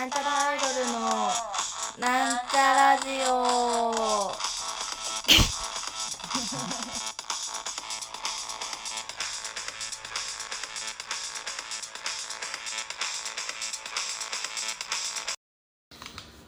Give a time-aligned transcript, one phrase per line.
[0.00, 1.00] なんちゃらアイドルの
[1.98, 3.32] なんちゃラジオ。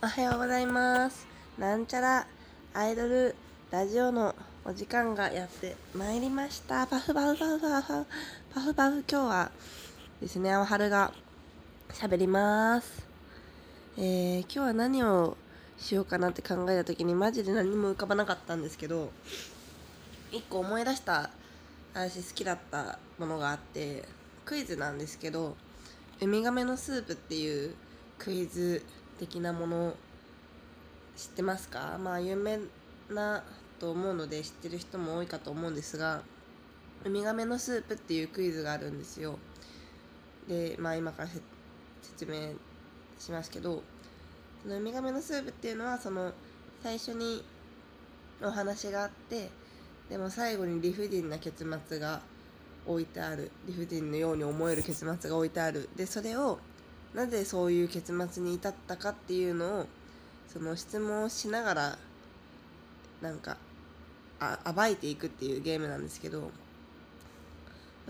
[0.01, 1.27] おはようございます。
[1.59, 2.27] なんちゃら
[2.73, 3.37] アイドル
[3.71, 6.87] ラジオのお時間がやってまいりました。
[6.87, 8.07] パフパフパフパフ
[8.55, 9.51] パフパフ今日は
[10.23, 11.13] ですねお春が
[11.91, 13.12] 喋ります。
[13.99, 15.37] えー、今日は何を
[15.77, 19.13] しようかなって考えた時にマジで何も浮かばなかったんですけど
[20.31, 21.29] 一個思い出した
[21.93, 24.05] 私好きだったものがあって
[24.47, 25.59] クイズなんですけど
[26.23, 27.75] ウミガメのスープっていう
[28.19, 28.83] クイズ
[29.19, 29.95] 的なもの
[31.15, 31.99] 知ってますか？
[32.03, 32.61] まあ有名
[33.11, 33.45] な
[33.79, 36.23] と思うので知ってる人も多いかと思うんですが
[37.05, 39.39] ウミガメのスープっていうクイズがあるんですよ。
[40.49, 41.29] でまあ今から
[42.01, 42.55] 説明
[43.23, 43.83] しますけど
[44.63, 46.33] そのウミガメのスープっていうのはその
[46.83, 47.45] 最初に
[48.43, 49.49] お話があって
[50.11, 52.21] でも最後に理不尽な結末が
[52.85, 53.53] 置いてある。
[53.67, 55.89] 理不尽のように思える結末が置いてある。
[55.97, 56.59] でそれを
[57.15, 59.87] なぜそういう結末に至ったかっていうのを
[60.53, 61.99] その質問をしながら
[63.21, 63.57] なんか
[64.41, 66.49] あ暴いていくっていうゲームなんですけど、ま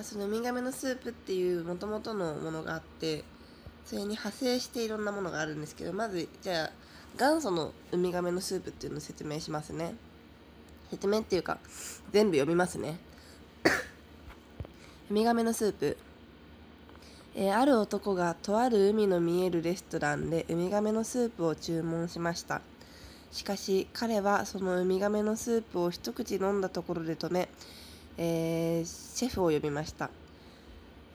[0.00, 3.24] あ、そのウミガメのスープっていうもともとのものがあって
[3.84, 6.70] それに派生していろんなものがあるんですけどまずじゃあ
[7.18, 9.94] 元祖のウミガメのスープっていうのを説明しますね。
[10.90, 11.58] 説明っていうか
[12.10, 12.98] 全部読みますね。
[15.10, 15.96] ウミガメのスープ。
[17.34, 22.60] えー、ある男がとある海の見えるレストランでウミガメのスープを注文しました。
[23.30, 27.48] しかし彼はそのウミガメのスープを一口飲んだところで止め、
[28.18, 30.10] えー、シェフを呼びました。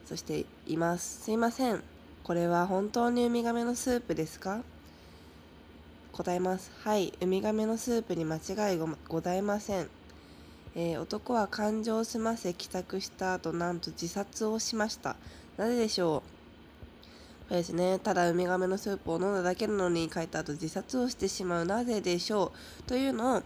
[0.06, 1.22] そしています。
[1.24, 1.97] すいません。
[2.24, 4.62] これは本当にウミガメのスープですか？
[6.12, 6.70] 答えます。
[6.82, 7.14] はい。
[7.20, 9.88] ウミガメのスープに間違いございません。
[10.76, 15.16] えー、男は感情を済ませ帰宅した後なんと自殺をしました。
[15.56, 16.22] なぜでしょ
[17.46, 17.48] う？
[17.48, 17.98] これですね。
[17.98, 21.64] ただウミガメのスープを飲んだだけなのに書いた後自殺をしてしまう。
[21.64, 22.82] なぜでしょう？
[22.82, 23.42] というのを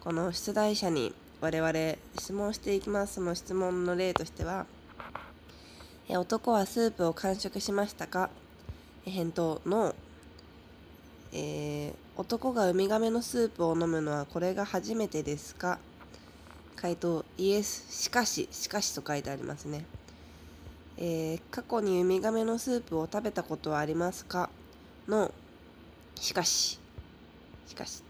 [0.00, 1.72] この出題者に我々
[2.18, 3.14] 質問していきます。
[3.14, 4.66] その質問の例としては
[6.08, 8.28] え男はスープを完食しましたか？
[9.04, 9.94] 返答の、
[11.32, 15.78] えー、男がウミガメのスープを飲むのはこれが初めてですか？
[16.76, 19.86] 回答イエスしかししかしと書いてありますね、
[20.98, 24.50] えー、過去にウミガメのスープを食べたことはありますか？
[25.08, 25.32] の
[26.16, 26.78] しかし。
[27.66, 28.02] しかし、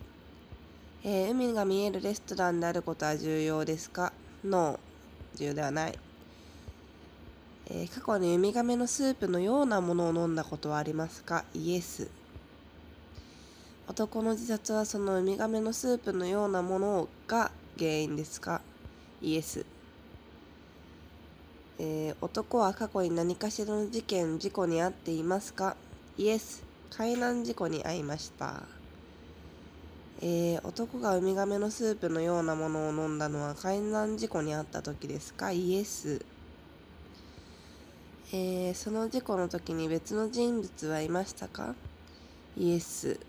[1.04, 4.12] えー、海が見えるレストランであることは重要ですか？
[4.44, 4.80] の
[5.36, 5.98] 重要ではない。
[7.70, 11.44] えー、過去にウミガメのスープのようなものを飲んだことはありますか？
[11.54, 12.08] イエス。
[13.88, 18.60] 男の自殺はそのウミガメのスープのようなものが原因ですか？
[19.22, 19.64] イエス、
[21.78, 25.76] えー、男は過去に何かしらの事件事故に遭っていますか？
[26.18, 26.62] イエス。
[26.90, 28.62] 海難事故に遭いました。
[30.22, 35.50] えー、男がウミガメのスープのようなものを飲んだのは海難事故に遭った時ですか？
[35.50, 36.24] イエス。
[38.36, 41.76] えー、その事故の時に別の人物はいましたか？
[42.56, 43.20] イエス、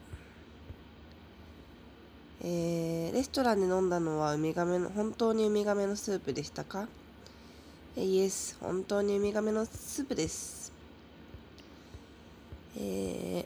[2.42, 6.88] えー、レストランで飲んだのはウミガメの本当にウミガメのスープでしたか？
[7.96, 8.58] イエス。
[8.60, 10.74] 本当にウミガメのスープです。
[12.76, 13.46] え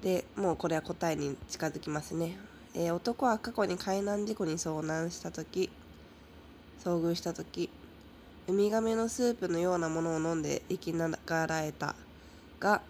[0.00, 2.38] ー、でもうこれは答えに近づきますね、
[2.74, 5.68] えー、男は過去に海難事故に遭難した時
[6.82, 7.68] 遭遇した時
[8.48, 11.96] ウミガメのスープのようなものを飲んで生きながらえた
[12.60, 12.80] が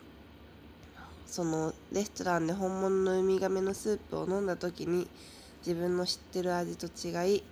[1.27, 5.09] そのレストランで本物のウミガメのスープを飲んだ時に
[5.67, 7.43] 自分の知ってる味と違い、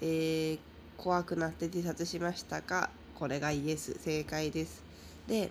[0.00, 0.58] えー、
[0.96, 4.84] 怖くなって自殺しましたかこれがイエス正解です。
[5.26, 5.50] で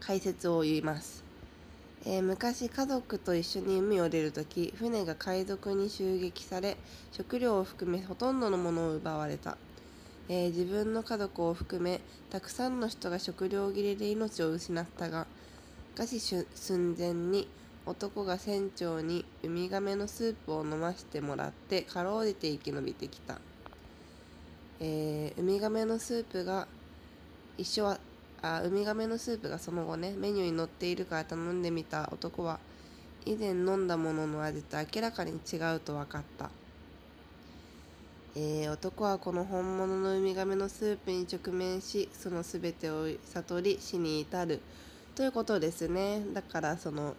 [0.00, 1.24] 解説を言います、
[2.04, 6.76] えー、昔家族と一緒に海を出る時船が海賊に襲撃され
[7.10, 9.56] 食料を含めほとんどのものを奪われた。
[10.28, 12.00] えー、自分の家族を含め
[12.30, 15.26] たくさんの人が食料切れで命を失ったが
[15.96, 17.46] 餓死寸前に
[17.86, 23.38] 男が船長にウミガメのスープを飲ませてもらってかろうじて生き延びてきた、
[24.80, 26.66] えー、ウミガメのスープが
[27.58, 27.98] 一緒は
[28.40, 32.58] あウミガメのスープがその後ねメニューに載っているから頼んでみた男は
[33.26, 36.50] 以前飲んだものの味と明らかに違うと分かった。
[38.36, 44.60] えー、男はこの本物のウミガメのスープに直面しその全てを悟り死に至る。
[45.14, 46.20] ということですね。
[46.32, 47.14] だからその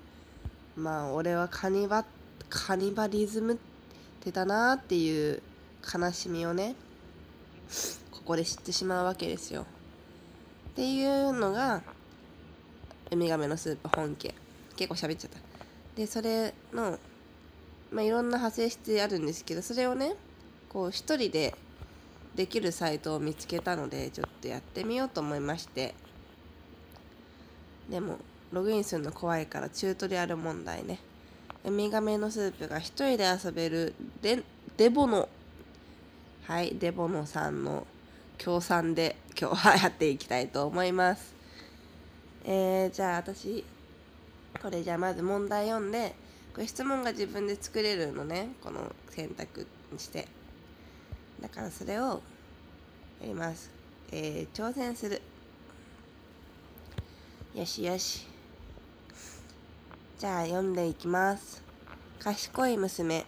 [0.76, 2.04] まあ俺はカニバ
[2.50, 3.58] カニバリズムっ
[4.20, 5.42] てたなっていう
[5.94, 6.76] 悲しみをね
[8.12, 9.62] ここで知ってしまうわけですよ。
[9.62, 11.82] っていうのが
[13.10, 14.34] ウミガメのスープ本家。
[14.76, 15.40] 結構喋っちゃった。
[15.96, 17.00] でそれの
[17.90, 20.16] まあいろんな派生してあるんですけどそれをね
[20.76, 21.56] こう一人で
[22.36, 25.96] できるサイトを見つけたのでちょっとやってみようと思いまして。
[27.90, 28.18] でも
[28.52, 31.00] ログインするの怖いからチュートリアル問題ね。
[31.64, 34.44] ウミガメのスープが一人で遊べるデ
[34.76, 35.30] デボノ
[36.44, 37.88] はいデボノさんの
[38.38, 41.34] 協賛で今日はやっていきたいと思います。
[42.44, 43.64] えー、じゃあ私
[44.62, 46.14] これじゃあまず問題読んで
[46.54, 50.28] これ質問が自分で作れるのねこの選択にして。
[51.46, 52.24] だからそれを
[53.22, 53.70] やります、
[54.12, 55.22] えー、挑戦する。
[57.54, 58.26] よしよし。
[60.18, 61.62] じゃあ読んでいきます。
[62.18, 63.26] 賢い娘、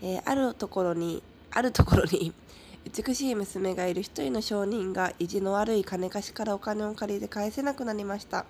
[0.00, 2.32] えー、あるところにあるところに
[2.90, 8.46] 美しい娘がいる一人の商人が意地の悪い金貸しからお金を借りて返せなくなりました。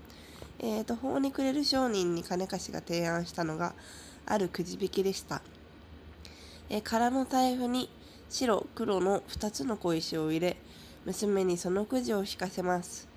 [0.61, 3.75] えーと、法に暮れる商人に金貸しが提案したのが
[4.25, 5.43] あるくじ引きでした、
[6.71, 7.91] えー、空の財布に
[8.31, 10.57] 白黒の2つの小石を入れ
[11.05, 13.09] 娘にそのくじを引かせます、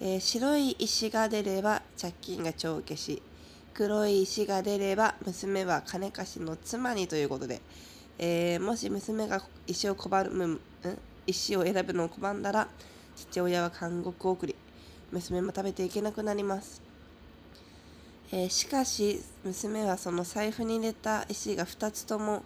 [0.00, 3.22] えー、白い石が出れば借金が帳消し。
[3.80, 7.60] 黒い石が出れば娘は金貸しの妻にということで、
[8.18, 10.60] えー、もし娘が石を拒む
[11.26, 12.68] 石を選ぶのを拒んだら
[13.16, 14.56] 父親は監獄を送り
[15.12, 16.82] 娘も食べていけなくなります、
[18.32, 22.42] えー、しかし娘はその財布に入れた石が2つとも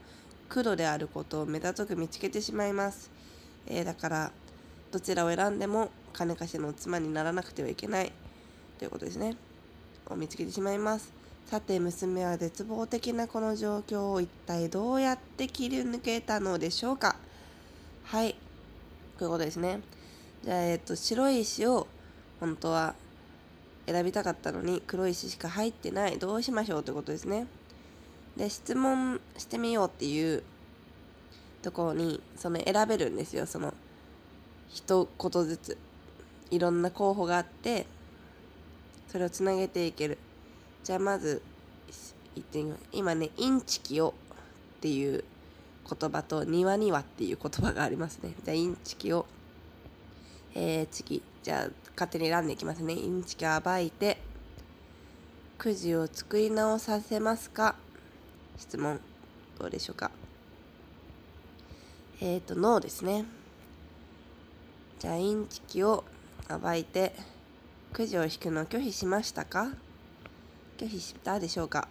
[0.55, 3.11] 黒であることを目立たく見つけてしまいます、
[3.67, 4.33] えー、だから
[4.93, 8.13] どちらを選んでも金貸しの妻にならなくてはいけない。
[8.79, 9.37] ということですね。
[10.07, 11.13] を見つけてしまいます。
[11.47, 17.17] さて娘は絶望的なこの状況を一体どうやって切り抜けたのでしょうか。
[18.05, 18.35] はい。
[18.35, 18.39] こ
[19.23, 19.81] ういうことですね。
[20.45, 21.89] じゃあ、えっと、白い石を
[22.39, 22.95] 本当は
[23.87, 26.21] 選びたかったのに黒い石しか入ってない。
[26.21, 26.83] どうしましょう。
[26.85, 27.49] ということですね。
[28.37, 30.43] で質問してみようっていう
[31.63, 33.47] ところにその選べるんですよ。
[33.47, 33.73] その
[34.69, 35.79] 一言ずつ。
[36.51, 37.87] いろんな候補があって
[39.09, 40.19] それをつなげていける。
[40.83, 41.43] じゃあまず
[42.35, 42.79] 言ってみよう。
[42.93, 44.15] 今ねインチキを
[44.79, 45.25] っていう
[45.89, 48.35] 言葉と庭にはっていう言葉がありますね。
[48.45, 49.27] じゃあインチキを。
[50.55, 51.23] えー、次。
[51.43, 52.95] じゃあ勝手に選んでいきますね。
[52.95, 54.19] インチキを暴いて
[55.59, 57.77] くじを作り直させますか？
[58.59, 59.01] 質問
[59.59, 60.11] どうでしょうか？
[62.21, 63.25] えっ、ー、とノーですね。
[64.99, 66.05] じゃあインチキを
[66.49, 67.13] 暴いて
[67.93, 69.73] くじを引くのを拒否しましたか？
[70.79, 71.89] 拒否したでしょうか？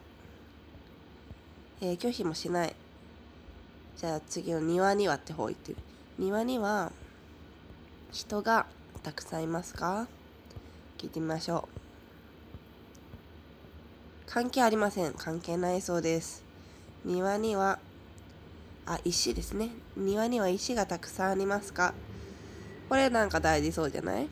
[1.81, 2.75] えー、拒否もしない。
[3.98, 5.77] じゃあ次の庭にはって方言ってる。
[6.18, 6.92] 庭には
[8.12, 8.66] 人が
[9.04, 10.07] たくさんいますか？
[10.98, 11.80] 聞いてみましょう。
[14.25, 15.13] 関係ありません。
[15.13, 16.44] 関係ないそうです。
[17.05, 17.79] 庭には
[18.85, 19.69] あ石ですね。
[19.95, 21.94] 庭には石がたくさんありますか？
[22.89, 24.27] これなんか大事そうじゃない？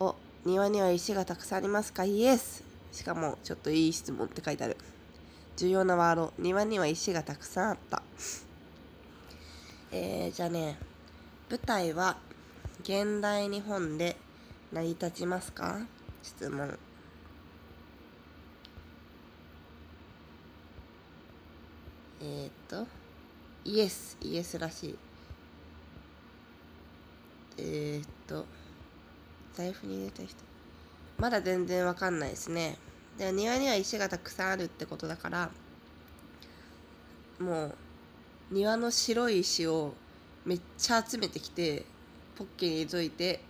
[0.00, 2.04] お庭には石がたくさんありますか？
[2.04, 2.64] イエス！
[2.92, 4.76] しかもちょっといい質問って書いてある。
[5.56, 6.32] 重要なワード。
[6.38, 8.02] 庭には石がたくさんあった。
[9.92, 10.78] えー、じゃあね。
[11.50, 12.16] 舞台は
[12.82, 14.16] 現代日本で
[14.72, 15.80] 成り立ちますか？
[16.22, 16.78] 質問。
[22.24, 22.86] えー、っと
[23.64, 24.98] イエスイエスらしい。
[27.58, 28.46] えー、っと
[29.52, 30.36] 財布に入れた人。
[31.18, 32.78] まだ全然わかんないですね。
[33.18, 35.50] で庭には石がたくさんあるってことだから
[37.38, 37.74] もう
[38.50, 39.92] 庭の白い石を
[40.46, 41.84] めっちゃ集めてきて
[42.36, 43.40] ポッケに入れといて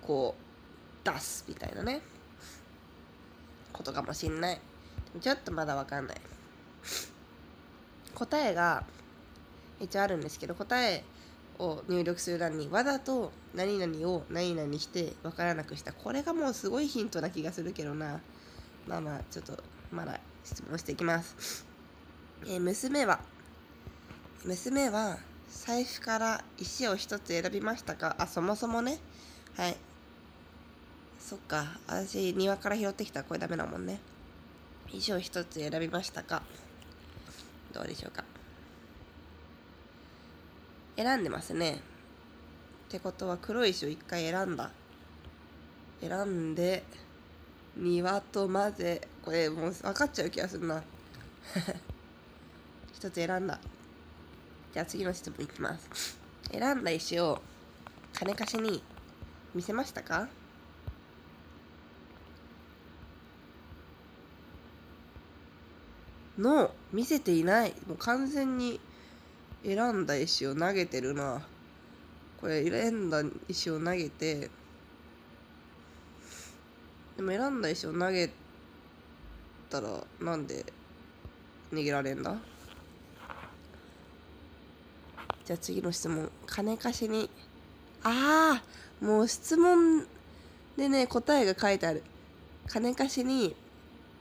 [0.00, 2.02] こう出すみたいなね。
[3.72, 4.60] ことかもしんない。
[5.20, 6.20] ちょっとまだわかんない。
[8.26, 8.84] 答えが
[9.80, 11.02] 一応あるんですけど答え
[11.58, 15.92] を入力する欄にわざと何々を何々して分からなくした。
[15.92, 18.20] これがもうすごいヒントな気がするけどな。
[18.86, 19.58] まあまあちょっと
[19.90, 21.66] まだ質問していきます、
[22.46, 23.20] えー、娘は。
[24.44, 25.18] 娘は
[25.50, 28.14] 財布から石を一つ選びましたか？
[28.18, 28.98] あそもそもね。
[29.56, 29.76] はい。
[31.18, 31.78] そっか。
[31.86, 33.20] 私庭から拾ってきた。
[33.20, 34.00] らこれダメだもんね。
[34.92, 36.42] 石を一つ選びましたか？
[37.72, 38.24] どうでしょうか。
[40.96, 41.80] 選んでますね。
[42.88, 44.70] ってことは黒い石を一回選んだ。
[46.00, 46.84] 選んで
[47.76, 50.82] 庭と混ぜこれもう分かっちゃう気がするな。
[52.92, 53.58] 一つ選んだ。
[54.72, 56.18] じゃあ次の質問いきます。
[56.50, 57.40] 選んだ石を
[58.12, 58.82] 金貸しに
[59.54, 60.28] 見せましたか？
[66.38, 67.74] の見せていない。
[67.86, 68.80] もう完全に
[69.64, 71.42] 選んだ石を投げてるな。
[72.40, 74.50] これ選んだ石を投げて。
[77.16, 78.30] でも選んだ石を投げ
[79.68, 80.64] たらなんで
[81.72, 82.36] 逃げられんだ？
[85.44, 86.30] じゃあ次の質問。
[86.46, 87.28] 金貸しに。
[88.04, 90.06] ああもう質問
[90.76, 92.02] でね答えが書いてある。
[92.66, 93.54] 金貸しに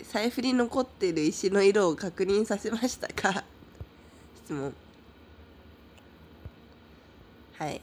[0.04, 3.44] 財布に残ってる石の色を確認させましたか？
[4.46, 4.74] 質問。
[7.58, 7.82] はい。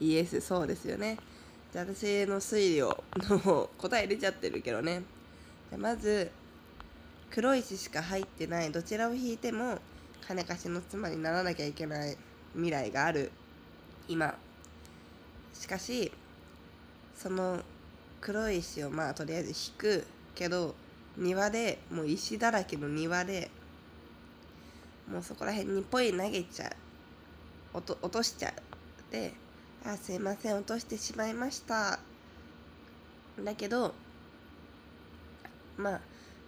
[0.00, 1.18] イエスそうですよね。
[1.72, 3.04] じゃあ私の推理を
[3.44, 5.02] もう答え出ちゃってるけどね。
[5.70, 6.30] じゃまず
[7.30, 8.72] 黒石しか入ってない。
[8.72, 9.78] どちらを引いても
[10.26, 12.16] 金貸しの妻にならなきゃいけない。
[12.54, 13.30] 未来がある。
[14.08, 14.36] 今。
[15.54, 16.10] しかし
[17.14, 17.62] その
[18.20, 20.74] 黒い石をまあとりあえず引くけど
[21.20, 23.50] 庭でもう石だらけの庭で
[25.08, 26.70] もうそこら辺にポイ投げちゃう。
[27.72, 29.32] 落と落としちゃうで
[29.86, 32.00] 「あすいません落としてしまいました」
[33.38, 33.94] だけど
[35.76, 36.00] まあ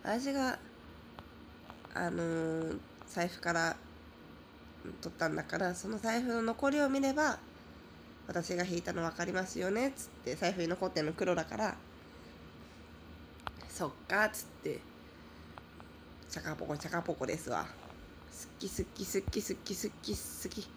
[0.02, 0.59] 私が
[1.95, 3.76] あのー、財布から
[5.00, 7.38] 取ったんだからその財布の残りを見れば
[8.26, 11.76] 私が引いたの分かりますよねっつって財布に残ってるの黒だから
[13.83, 14.79] そっかつって。
[16.31, 17.67] チャカポコチャカポコですわ。
[18.31, 20.69] すっきすっきすっきすっきすっきすっき。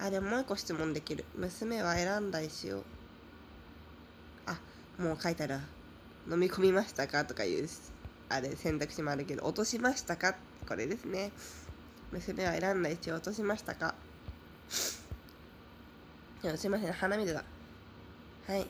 [0.00, 1.24] あでももう一個質問できる。
[1.36, 2.82] 娘は選んだ石を
[4.46, 4.58] あ
[5.00, 5.60] もう書いてある
[6.28, 7.24] 飲み込みましたか？
[7.24, 7.68] とかいう
[8.30, 9.44] あれ選択肢もあるけど。
[9.44, 10.34] 落としましたか？
[10.66, 11.30] これですね。
[12.10, 13.94] 娘は選んだ石を落としましたか？
[16.42, 16.92] いやすいません。
[16.94, 17.44] 鼻水が
[18.48, 18.66] はい。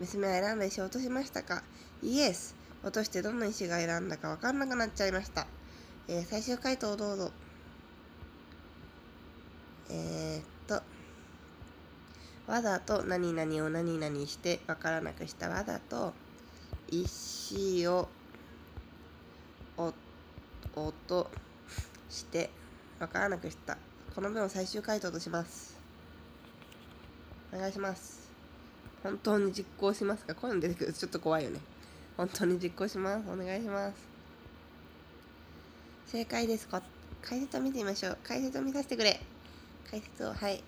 [0.00, 1.62] 娘は選んだ石を落としましたか？
[2.02, 5.46] イエス落としてどの石が選んだか分かんなくなっちゃいました、
[6.08, 7.30] えー、最終回答をどうぞ。
[9.90, 10.82] えー、っと。
[12.50, 15.48] わざと何々を何々して分からなくした。
[15.48, 16.14] わざと
[16.88, 18.08] 石を
[19.76, 21.30] 音
[22.08, 22.50] して
[22.98, 23.76] 分からなくした。
[24.14, 25.78] この文を最終回答とします。
[27.52, 28.19] お願いします。
[29.02, 30.34] 本当に実行しますか？
[30.34, 31.60] こういうの出てくるとちょっと怖いよね。
[32.16, 33.30] 本当に実行します。
[33.30, 33.94] お願いします。
[36.06, 36.82] 正解ですか？
[37.22, 38.18] 解説を見てみましょう。
[38.24, 39.20] 解説を見させてくれ。
[39.90, 40.62] 解説をはい。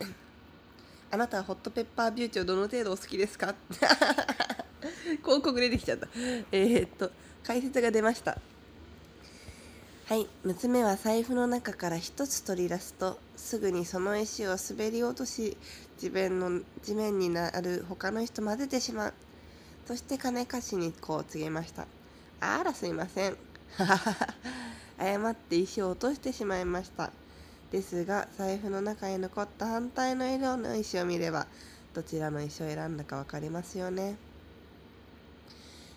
[1.10, 3.54] あなたはホットペッパービューティーをどの程度お好きですか？
[5.22, 6.08] 広告出てきちゃった。
[6.52, 7.10] えー、っと
[7.44, 8.38] 解説が出ました。
[10.12, 15.56] はい娘は財布の中から一つ取り出すとすぐにその石を滑り落とし
[15.96, 19.14] 地面の地面になる他の石と混ぜてしまう。
[19.86, 21.86] そして金貸しにこう告げました。
[22.40, 23.38] あらすいません。
[25.00, 27.10] 誤って石を落としてしまいました。
[27.70, 31.46] ですが財布の中に残った反対の色の石を見れば
[31.94, 34.16] どちらの石を選んだか分かりますよね、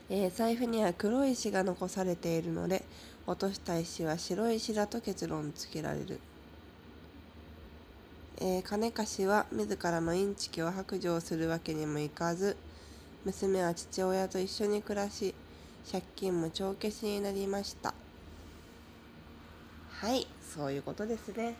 [0.09, 2.85] えー、財布には黒い石が残されているので
[3.27, 6.19] 落とした石は白石だと結論付けられる、
[8.37, 12.55] えー、金貸しは自らのインチキを白状するわけにもいかず
[13.25, 15.33] 娘は父親と一緒に暮らし
[15.91, 17.95] 借金も帳消しになりました。
[19.89, 21.55] はいそういうことですね。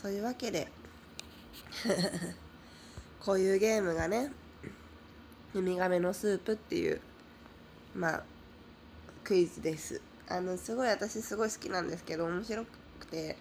[0.00, 0.68] そういうわけで
[3.18, 4.30] こういうゲームがね
[5.54, 7.00] ウミガメのスープっていう
[7.94, 8.22] まあ
[9.24, 10.00] クイズです。
[10.28, 12.64] あのすごい私すごい好きなんですけど面白
[12.98, 13.36] くて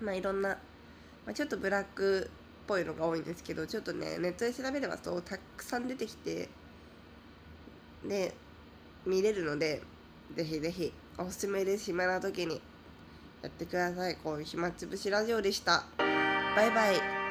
[0.00, 0.56] まあいろんな、ま
[1.28, 6.48] あ、ちょっとブラックっぽいのが多いんですけどちょっとねネットで調べればとたくさん出てきて
[8.04, 8.34] で
[9.06, 9.82] 見れるので
[10.34, 11.84] ぜひぜひおすすめです。
[11.84, 12.60] 暇な時に
[13.42, 14.16] やってください。
[14.16, 15.84] こういう暇つぶしラジオでした。
[15.98, 17.21] バイバイ。